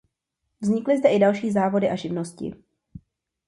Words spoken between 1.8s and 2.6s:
a živnosti.